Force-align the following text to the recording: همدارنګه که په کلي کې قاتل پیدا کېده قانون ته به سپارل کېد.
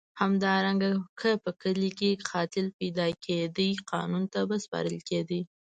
همدارنګه 0.21 0.91
که 1.19 1.29
په 1.43 1.51
کلي 1.61 1.89
کې 1.99 2.09
قاتل 2.29 2.65
پیدا 2.79 3.07
کېده 3.23 3.67
قانون 3.91 4.23
ته 4.33 4.39
به 4.49 4.55
سپارل 4.63 4.97
کېد. 5.07 5.29